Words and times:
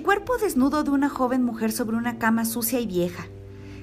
El 0.00 0.06
cuerpo 0.06 0.38
desnudo 0.38 0.82
de 0.82 0.88
una 0.88 1.10
joven 1.10 1.44
mujer 1.44 1.72
sobre 1.72 1.94
una 1.98 2.18
cama 2.18 2.46
sucia 2.46 2.80
y 2.80 2.86
vieja. 2.86 3.26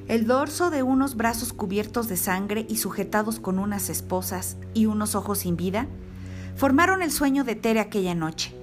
El 0.08 0.26
dorso 0.26 0.72
de 0.72 0.82
unos 0.82 1.16
brazos 1.16 1.54
cubiertos 1.54 2.08
de 2.08 2.18
sangre 2.18 2.66
y 2.68 2.78
sujetados 2.78 3.40
con 3.40 3.60
unas 3.60 3.88
esposas 3.92 4.58
y 4.74 4.88
unos 4.88 5.14
ojos 5.14 5.38
sin 5.38 5.56
vida 5.56 5.86
formaron 6.56 7.04
el 7.04 7.12
sueño 7.12 7.44
de 7.44 7.54
Tere 7.54 7.80
aquella 7.80 8.16
noche. 8.16 8.56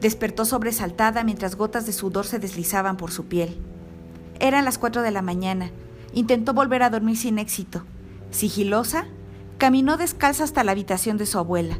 Despertó 0.00 0.44
sobresaltada 0.44 1.24
mientras 1.24 1.56
gotas 1.56 1.84
de 1.84 1.92
sudor 1.92 2.26
se 2.26 2.38
deslizaban 2.38 2.96
por 2.96 3.10
su 3.10 3.24
piel. 3.24 3.58
Eran 4.38 4.64
las 4.64 4.78
cuatro 4.78 5.02
de 5.02 5.10
la 5.10 5.20
mañana. 5.20 5.72
Intentó 6.12 6.54
volver 6.54 6.84
a 6.84 6.90
dormir 6.90 7.16
sin 7.16 7.40
éxito. 7.40 7.82
Sigilosa, 8.30 9.08
caminó 9.58 9.96
descalza 9.96 10.44
hasta 10.44 10.62
la 10.62 10.70
habitación 10.70 11.16
de 11.16 11.26
su 11.26 11.40
abuela. 11.40 11.76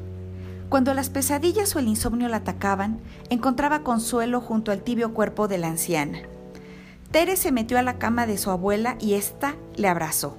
Cuando 0.69 0.95
las 0.95 1.11
pesadillas 1.11 1.75
o 1.77 1.79
el 1.79 1.88
insomnio 1.88 2.29
la 2.29 2.38
atacaban, 2.38 3.01
encontraba 3.30 3.83
consuelo 3.83 4.41
junto 4.41 4.73
al 4.73 4.83
tibio 4.83 5.15
cuerpo 5.15 5.47
de 5.48 5.59
la 5.59 5.69
anciana. 5.69 6.21
Tere 7.11 7.37
se 7.37 7.52
metió 7.52 7.79
a 7.79 7.83
la 7.83 7.98
cama 7.98 8.27
de 8.27 8.38
su 8.38 8.51
abuela 8.51 8.97
y 8.98 9.15
ésta 9.15 9.55
le 9.77 9.88
abrazó. 9.88 10.37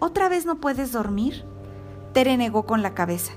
¿Otra 0.00 0.28
vez 0.28 0.44
no 0.44 0.60
puedes 0.60 0.90
dormir? 0.90 1.44
Tere 2.12 2.36
negó 2.36 2.66
con 2.66 2.82
la 2.82 2.94
cabeza. 2.94 3.32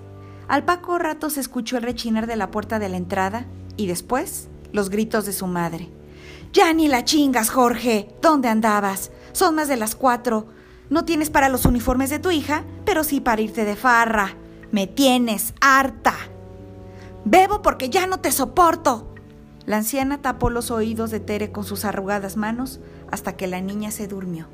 Al 0.47 0.65
poco 0.65 0.97
rato 0.97 1.29
se 1.29 1.39
escuchó 1.39 1.77
el 1.77 1.83
rechinar 1.83 2.25
de 2.25 2.35
la 2.35 2.49
puerta 2.49 2.79
de 2.79 2.89
la 2.89 2.97
entrada 2.97 3.45
y 3.77 3.85
después 3.85 4.49
los 4.71 4.89
gritos 4.89 5.25
de 5.27 5.33
su 5.33 5.45
madre. 5.45 5.89
Ya 6.51 6.73
ni 6.73 6.87
la 6.87 7.05
chingas, 7.05 7.51
Jorge. 7.51 8.09
¿Dónde 8.23 8.49
andabas? 8.49 9.11
Son 9.33 9.53
más 9.53 9.67
de 9.67 9.77
las 9.77 9.95
cuatro. 9.95 10.47
No 10.89 11.05
tienes 11.05 11.29
para 11.29 11.49
los 11.49 11.65
uniformes 11.65 12.09
de 12.09 12.17
tu 12.17 12.31
hija, 12.31 12.63
pero 12.85 13.03
sí 13.03 13.21
para 13.21 13.41
irte 13.41 13.65
de 13.65 13.75
farra. 13.75 14.33
Me 14.71 14.87
tienes 14.87 15.53
harta. 15.61 16.15
Bebo 17.31 17.61
porque 17.61 17.91
ya 17.91 18.07
no 18.07 18.21
te 18.21 18.31
soporto. 18.31 19.13
La 19.67 19.77
anciana 19.77 20.19
tapó 20.19 20.49
los 20.49 20.71
oídos 20.71 21.11
de 21.11 21.19
Tere 21.19 21.51
con 21.51 21.63
sus 21.63 21.85
arrugadas 21.85 22.37
manos 22.37 22.79
hasta 23.11 23.37
que 23.37 23.45
la 23.45 23.61
niña 23.61 23.91
se 23.91 24.07
durmió. 24.07 24.47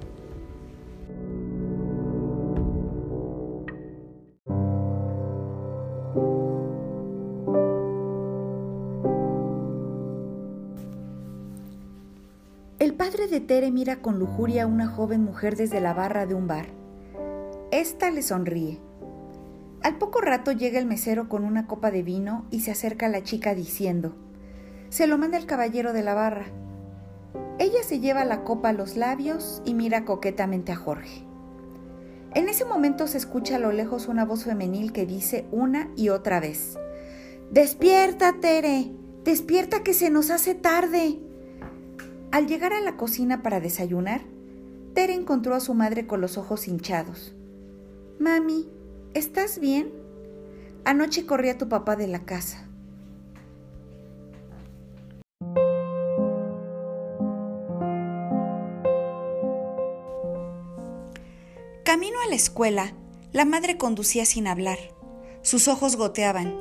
El 12.78 12.94
padre 12.94 13.28
de 13.30 13.39
Tere 13.39 13.72
mira 13.72 14.02
con 14.02 14.20
lujuria 14.20 14.64
a 14.64 14.67
una 14.67 14.88
joven 14.89 15.23
mujer 15.23 15.56
desde 15.56 15.80
la 15.80 15.94
barra 15.94 16.26
de 16.26 16.36
un 16.36 16.48
bar. 16.48 16.66
Esta 17.72 18.12
le 18.12 18.22
sonríe. 18.22 18.82
Al 19.86 20.00
poco 20.00 20.19
rato 20.19 20.52
llega 20.52 20.80
el 20.80 20.88
mesero 20.88 21.30
con 21.30 21.44
una 21.44 21.67
copa 21.67 21.91
de 21.91 22.02
vino 22.02 22.47
y 22.50 22.61
se 22.61 22.72
acerca 22.72 23.05
a 23.05 23.09
la 23.09 23.22
chica 23.22 23.53
diciendo, 23.53 24.16
se 24.89 25.05
lo 25.05 25.19
manda 25.19 25.38
el 25.38 25.45
caballero 25.45 25.94
de 25.94 26.02
la 26.02 26.16
barra. 26.16 26.47
Ella 27.59 27.83
se 27.83 28.00
lleva 28.00 28.25
la 28.25 28.44
copa 28.44 28.69
a 28.69 28.73
los 28.73 28.97
labios 28.97 29.61
y 29.64 29.75
mira 29.75 30.03
coquetamente 30.03 30.72
a 30.72 30.75
Jorge. 30.75 31.23
En 32.33 32.50
ese 32.50 32.66
momento 32.66 33.05
se 33.05 33.19
escucha 33.19 33.58
a 33.58 33.59
lo 33.59 33.72
lejos 33.72 34.08
una 34.08 34.25
voz 34.25 34.45
femenil 34.45 34.92
que 34.92 35.05
dice 35.05 35.45
una 35.52 35.92
y 35.95 36.09
otra 36.09 36.39
vez, 36.39 36.80
Despierta, 37.52 38.33
Tere, 38.42 38.89
despierta 39.23 39.83
que 39.83 39.94
se 39.94 40.09
nos 40.09 40.31
hace 40.31 40.55
tarde. 40.55 41.20
Al 42.31 42.47
llegar 42.47 42.73
a 42.73 42.81
la 42.81 42.97
cocina 42.97 43.44
para 43.44 43.59
desayunar, 43.59 44.22
Tere 44.95 45.14
encontró 45.14 45.53
a 45.53 45.59
su 45.59 45.75
madre 45.75 46.08
con 46.08 46.22
los 46.22 46.39
ojos 46.39 46.67
hinchados. 46.67 47.36
Mami, 48.17 48.67
¿estás 49.16 49.59
bien? 49.59 49.94
Anoche 50.83 51.25
corrí 51.25 51.49
a 51.49 51.58
tu 51.58 51.69
papá 51.69 51.95
de 51.95 52.08
la 52.08 52.25
casa. 52.25 52.67
Camino 61.83 62.17
a 62.25 62.30
la 62.30 62.36
escuela, 62.36 62.93
la 63.31 63.45
madre 63.45 63.77
conducía 63.77 64.25
sin 64.25 64.48
hablar. 64.48 64.77
Sus 65.42 65.70
ojos 65.70 65.95
goteaban. 65.95 66.54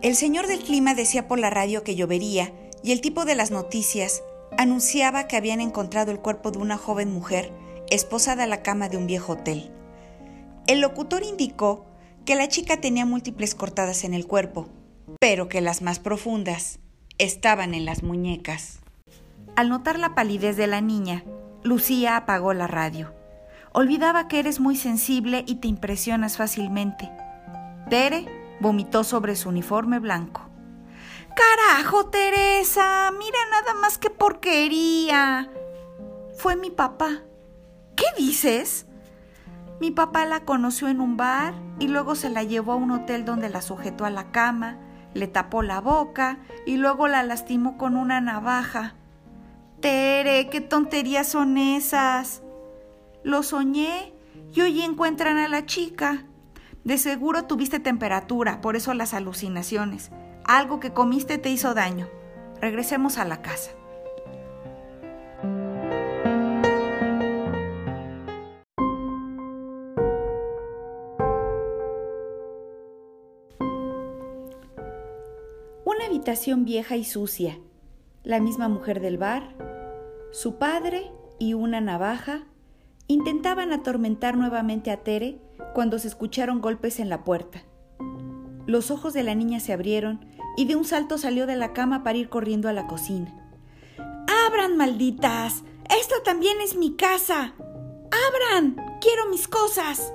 El 0.00 0.14
señor 0.14 0.46
del 0.46 0.60
clima 0.60 0.94
decía 0.94 1.26
por 1.26 1.40
la 1.40 1.50
radio 1.50 1.82
que 1.82 1.96
llovería 1.96 2.52
y 2.84 2.92
el 2.92 3.00
tipo 3.00 3.24
de 3.24 3.34
las 3.34 3.50
noticias 3.50 4.22
anunciaba 4.56 5.26
que 5.26 5.36
habían 5.36 5.60
encontrado 5.60 6.12
el 6.12 6.20
cuerpo 6.20 6.52
de 6.52 6.58
una 6.58 6.78
joven 6.78 7.12
mujer 7.12 7.52
esposada 7.90 8.44
a 8.44 8.46
la 8.46 8.62
cama 8.62 8.88
de 8.88 8.98
un 8.98 9.08
viejo 9.08 9.32
hotel. 9.32 9.72
El 10.68 10.82
locutor 10.82 11.22
indicó 11.22 11.86
que 12.26 12.36
la 12.36 12.46
chica 12.46 12.78
tenía 12.78 13.06
múltiples 13.06 13.54
cortadas 13.54 14.04
en 14.04 14.12
el 14.12 14.26
cuerpo, 14.26 14.68
pero 15.18 15.48
que 15.48 15.62
las 15.62 15.80
más 15.80 15.98
profundas 15.98 16.78
estaban 17.16 17.72
en 17.72 17.86
las 17.86 18.02
muñecas. 18.02 18.80
Al 19.56 19.70
notar 19.70 19.98
la 19.98 20.14
palidez 20.14 20.58
de 20.58 20.66
la 20.66 20.82
niña, 20.82 21.24
Lucía 21.62 22.18
apagó 22.18 22.52
la 22.52 22.66
radio. 22.66 23.14
Olvidaba 23.72 24.28
que 24.28 24.40
eres 24.40 24.60
muy 24.60 24.76
sensible 24.76 25.42
y 25.46 25.54
te 25.54 25.68
impresionas 25.68 26.36
fácilmente. 26.36 27.10
Tere 27.88 28.26
vomitó 28.60 29.04
sobre 29.04 29.36
su 29.36 29.48
uniforme 29.48 30.00
blanco. 30.00 30.42
Carajo, 31.34 32.10
Teresa, 32.10 33.10
mira 33.18 33.38
nada 33.50 33.72
más 33.80 33.96
que 33.96 34.10
porquería. 34.10 35.50
Fue 36.36 36.56
mi 36.56 36.70
papá. 36.70 37.22
¿Qué 37.96 38.04
dices? 38.18 38.84
Mi 39.80 39.92
papá 39.92 40.24
la 40.24 40.40
conoció 40.40 40.88
en 40.88 41.00
un 41.00 41.16
bar 41.16 41.54
y 41.78 41.88
luego 41.88 42.14
se 42.14 42.30
la 42.30 42.42
llevó 42.42 42.72
a 42.72 42.76
un 42.76 42.90
hotel 42.90 43.24
donde 43.24 43.48
la 43.48 43.62
sujetó 43.62 44.04
a 44.04 44.10
la 44.10 44.32
cama, 44.32 44.78
le 45.14 45.28
tapó 45.28 45.62
la 45.62 45.80
boca 45.80 46.38
y 46.66 46.76
luego 46.76 47.06
la 47.06 47.22
lastimó 47.22 47.78
con 47.78 47.96
una 47.96 48.20
navaja. 48.20 48.94
Tere, 49.80 50.48
qué 50.50 50.60
tonterías 50.60 51.28
son 51.28 51.56
esas. 51.58 52.42
Lo 53.22 53.44
soñé 53.44 54.12
y 54.52 54.60
hoy 54.62 54.82
encuentran 54.82 55.38
a 55.38 55.46
la 55.46 55.64
chica. 55.64 56.24
De 56.82 56.98
seguro 56.98 57.44
tuviste 57.44 57.78
temperatura, 57.78 58.60
por 58.60 58.74
eso 58.74 58.94
las 58.94 59.14
alucinaciones. 59.14 60.10
Algo 60.44 60.80
que 60.80 60.92
comiste 60.92 61.38
te 61.38 61.50
hizo 61.50 61.74
daño. 61.74 62.08
Regresemos 62.60 63.18
a 63.18 63.24
la 63.24 63.42
casa. 63.42 63.70
Habitación 76.08 76.64
vieja 76.64 76.96
y 76.96 77.04
sucia. 77.04 77.58
La 78.24 78.40
misma 78.40 78.68
mujer 78.68 79.00
del 79.00 79.18
bar, 79.18 79.54
su 80.32 80.56
padre 80.56 81.12
y 81.38 81.52
una 81.52 81.82
navaja 81.82 82.46
intentaban 83.08 83.72
atormentar 83.72 84.36
nuevamente 84.36 84.90
a 84.90 85.02
Tere 85.02 85.38
cuando 85.74 85.98
se 85.98 86.08
escucharon 86.08 86.62
golpes 86.62 86.98
en 86.98 87.10
la 87.10 87.24
puerta. 87.24 87.62
Los 88.66 88.90
ojos 88.90 89.12
de 89.12 89.22
la 89.22 89.34
niña 89.34 89.60
se 89.60 89.74
abrieron 89.74 90.24
y 90.56 90.64
de 90.64 90.76
un 90.76 90.86
salto 90.86 91.18
salió 91.18 91.46
de 91.46 91.56
la 91.56 91.74
cama 91.74 92.02
para 92.02 92.16
ir 92.16 92.30
corriendo 92.30 92.70
a 92.70 92.72
la 92.72 92.86
cocina. 92.86 93.34
¡Abran, 94.46 94.78
malditas! 94.78 95.62
¡Esta 96.00 96.22
también 96.24 96.60
es 96.62 96.74
mi 96.74 96.96
casa! 96.96 97.52
¡Abran! 98.28 98.76
¡Quiero 99.02 99.28
mis 99.30 99.46
cosas! 99.46 100.12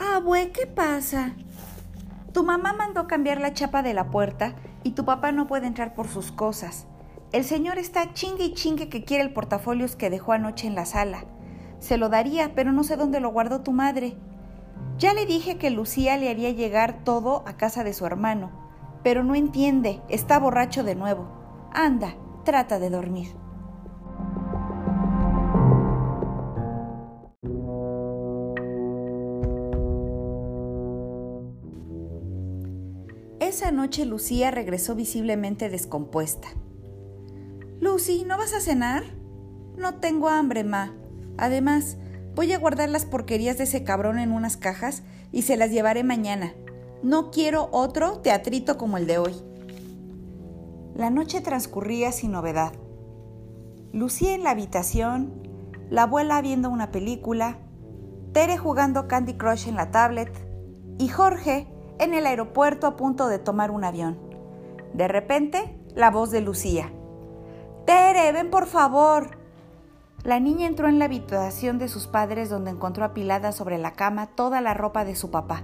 Abue, 0.00 0.50
¿qué 0.50 0.66
pasa? 0.66 1.34
Tu 2.32 2.42
mamá 2.42 2.72
mandó 2.72 3.06
cambiar 3.06 3.38
la 3.38 3.52
chapa 3.52 3.82
de 3.82 3.92
la 3.92 4.10
puerta 4.10 4.54
y 4.82 4.92
tu 4.92 5.04
papá 5.04 5.30
no 5.30 5.46
puede 5.46 5.66
entrar 5.66 5.94
por 5.94 6.08
sus 6.08 6.32
cosas. 6.32 6.86
El 7.32 7.44
señor 7.44 7.76
está 7.76 8.14
chingue 8.14 8.44
y 8.44 8.54
chingue 8.54 8.88
que 8.88 9.04
quiere 9.04 9.22
el 9.22 9.34
portafolios 9.34 9.96
que 9.96 10.08
dejó 10.08 10.32
anoche 10.32 10.66
en 10.66 10.74
la 10.74 10.86
sala. 10.86 11.24
Se 11.80 11.98
lo 11.98 12.08
daría, 12.08 12.54
pero 12.54 12.72
no 12.72 12.82
sé 12.82 12.96
dónde 12.96 13.20
lo 13.20 13.28
guardó 13.28 13.60
tu 13.60 13.72
madre. 13.72 14.16
Ya 14.96 15.12
le 15.12 15.26
dije 15.26 15.58
que 15.58 15.68
Lucía 15.68 16.16
le 16.16 16.30
haría 16.30 16.50
llegar 16.50 17.04
todo 17.04 17.44
a 17.46 17.58
casa 17.58 17.84
de 17.84 17.92
su 17.92 18.06
hermano, 18.06 18.50
pero 19.04 19.22
no 19.22 19.34
entiende, 19.34 20.00
está 20.08 20.38
borracho 20.38 20.82
de 20.82 20.94
nuevo. 20.94 21.28
Anda, 21.74 22.14
trata 22.44 22.78
de 22.78 22.88
dormir. 22.88 23.34
Esa 33.50 33.72
noche 33.72 34.06
Lucía 34.06 34.52
regresó 34.52 34.94
visiblemente 34.94 35.68
descompuesta. 35.68 36.46
Lucy, 37.80 38.22
¿no 38.24 38.38
vas 38.38 38.54
a 38.54 38.60
cenar? 38.60 39.02
No 39.76 39.96
tengo 39.96 40.28
hambre, 40.28 40.62
ma. 40.62 40.94
Además, 41.36 41.96
voy 42.36 42.52
a 42.52 42.60
guardar 42.60 42.90
las 42.90 43.06
porquerías 43.06 43.58
de 43.58 43.64
ese 43.64 43.82
cabrón 43.82 44.20
en 44.20 44.30
unas 44.30 44.56
cajas 44.56 45.02
y 45.32 45.42
se 45.42 45.56
las 45.56 45.72
llevaré 45.72 46.04
mañana. 46.04 46.54
No 47.02 47.32
quiero 47.32 47.68
otro 47.72 48.20
teatrito 48.20 48.78
como 48.78 48.98
el 48.98 49.08
de 49.08 49.18
hoy. 49.18 49.34
La 50.94 51.10
noche 51.10 51.40
transcurría 51.40 52.12
sin 52.12 52.30
novedad. 52.30 52.72
Lucía 53.92 54.32
en 54.36 54.44
la 54.44 54.50
habitación, 54.50 55.42
la 55.90 56.04
abuela 56.04 56.40
viendo 56.40 56.70
una 56.70 56.92
película, 56.92 57.58
Tere 58.32 58.58
jugando 58.58 59.08
Candy 59.08 59.34
Crush 59.34 59.66
en 59.66 59.74
la 59.74 59.90
tablet 59.90 60.30
y 60.98 61.08
Jorge 61.08 61.66
en 62.00 62.14
el 62.14 62.26
aeropuerto 62.26 62.86
a 62.86 62.96
punto 62.96 63.28
de 63.28 63.38
tomar 63.38 63.70
un 63.70 63.84
avión. 63.84 64.18
De 64.94 65.06
repente, 65.06 65.78
la 65.94 66.10
voz 66.10 66.30
de 66.30 66.40
Lucía. 66.40 66.90
Tere, 67.86 68.32
ven 68.32 68.50
por 68.50 68.66
favor. 68.66 69.38
La 70.24 70.40
niña 70.40 70.66
entró 70.66 70.88
en 70.88 70.98
la 70.98 71.04
habitación 71.04 71.78
de 71.78 71.88
sus 71.88 72.06
padres 72.06 72.50
donde 72.50 72.70
encontró 72.70 73.04
apilada 73.04 73.52
sobre 73.52 73.78
la 73.78 73.92
cama 73.92 74.26
toda 74.26 74.60
la 74.60 74.74
ropa 74.74 75.04
de 75.04 75.14
su 75.14 75.30
papá. 75.30 75.62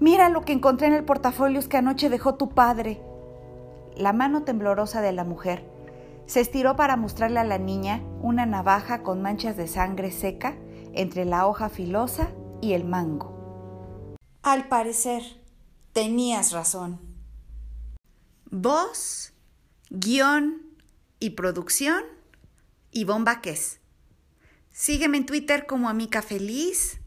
Mira 0.00 0.28
lo 0.28 0.42
que 0.42 0.52
encontré 0.52 0.88
en 0.88 0.94
el 0.94 1.04
portafolio 1.04 1.60
que 1.68 1.76
anoche 1.76 2.10
dejó 2.10 2.34
tu 2.34 2.50
padre. 2.50 3.00
La 3.96 4.12
mano 4.12 4.42
temblorosa 4.42 5.00
de 5.00 5.12
la 5.12 5.24
mujer 5.24 5.64
se 6.26 6.40
estiró 6.40 6.76
para 6.76 6.96
mostrarle 6.96 7.40
a 7.40 7.44
la 7.44 7.58
niña 7.58 8.02
una 8.20 8.46
navaja 8.46 9.02
con 9.02 9.22
manchas 9.22 9.56
de 9.56 9.66
sangre 9.66 10.10
seca 10.10 10.56
entre 10.92 11.24
la 11.24 11.46
hoja 11.46 11.68
filosa 11.68 12.28
y 12.60 12.74
el 12.74 12.84
mango. 12.84 13.37
Al 14.48 14.66
parecer, 14.66 15.22
tenías 15.92 16.52
razón. 16.52 16.98
Voz, 18.50 19.34
guion 19.90 20.62
y 21.20 21.30
producción, 21.30 22.02
Ivonne 22.90 23.26
Vaques. 23.26 23.78
Sígueme 24.72 25.18
en 25.18 25.26
Twitter 25.26 25.66
como 25.66 25.90
Amica 25.90 26.22
Feliz 26.22 26.98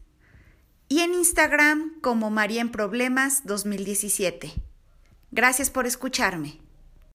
y 0.88 1.00
en 1.00 1.14
Instagram 1.14 1.98
como 2.00 2.30
María 2.30 2.60
en 2.60 2.70
Problemas 2.70 3.44
2017. 3.44 4.52
Gracias 5.32 5.68
por 5.68 5.88
escucharme. 5.88 6.60